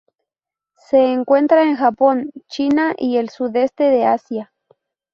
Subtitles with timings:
[0.89, 4.51] Se encuentra en Japón, China, y el Sudeste de Asia.